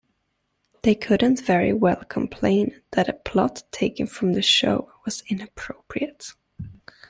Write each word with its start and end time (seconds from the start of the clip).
They 0.81 0.95
couldn't 0.95 1.41
very 1.45 1.73
well 1.73 2.03
complain 2.05 2.81
that 2.93 3.07
a 3.07 3.13
plot 3.13 3.61
taken 3.69 4.07
from 4.07 4.33
the 4.33 4.41
show 4.41 4.91
was 5.05 5.21
inappropriate. 5.27 6.33